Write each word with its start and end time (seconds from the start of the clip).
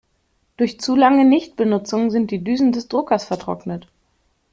Durch 0.57 0.79
zu 0.79 0.95
lange 0.95 1.25
Nichtbenutzung 1.25 2.09
sind 2.09 2.31
die 2.31 2.43
Düsen 2.43 2.71
des 2.71 2.87
Druckers 2.87 3.23
vertrocknet. 3.25 3.87